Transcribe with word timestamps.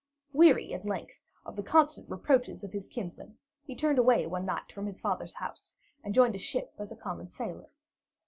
Weary 0.33 0.73
at 0.73 0.83
length 0.83 1.19
of 1.45 1.55
the 1.55 1.61
constant 1.61 2.09
reproaches 2.09 2.63
of 2.63 2.71
his 2.71 2.87
kinsmen, 2.87 3.37
he 3.67 3.75
turned 3.75 3.99
away 3.99 4.25
one 4.25 4.47
night 4.47 4.71
from 4.71 4.87
his 4.87 4.99
father's 4.99 5.35
house 5.35 5.75
and 6.03 6.11
joined 6.11 6.33
a 6.33 6.39
ship 6.39 6.73
as 6.79 6.91
a 6.91 6.95
common 6.95 7.29
sailor. 7.29 7.69